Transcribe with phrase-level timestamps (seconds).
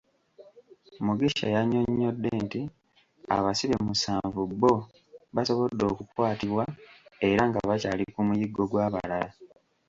[1.05, 2.61] Mugisha yannyonnyodde nti
[3.35, 4.73] abasibe musanvu bbo
[5.35, 6.63] basobodde okukwatibwa
[7.29, 9.29] era nga bakyali ku muyiggo gw'abalala.